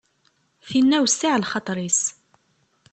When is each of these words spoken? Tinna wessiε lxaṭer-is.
Tinna 0.67 0.97
wessiε 1.03 1.33
lxaṭer-is. 1.43 2.01